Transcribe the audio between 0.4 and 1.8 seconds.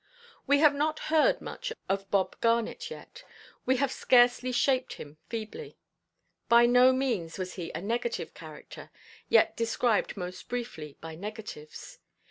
We have not heard much